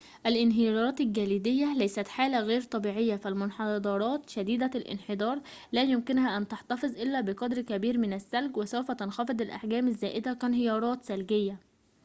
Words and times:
الانهيارات 0.25 1.01
الجليدية 1.01 1.77
ليست 1.77 2.07
حالة 2.07 2.39
غير 2.39 2.61
طبيعية 2.61 3.15
فالمنحدرات 3.15 4.29
شديدة 4.29 4.71
الانحدار 4.75 5.41
لا 5.71 5.83
يمكنها 5.83 6.37
أن 6.37 6.47
تحتفظ 6.47 6.85
إلا 6.99 7.21
بقدر 7.21 7.61
كبير 7.61 7.97
من 7.97 8.13
الثلج 8.13 8.57
وسوف 8.57 8.91
تنخفض 8.91 9.41
الأحجام 9.41 9.87
الزائدة 9.87 10.33
كانهيارات 10.33 11.03
ثلجية 11.05 11.57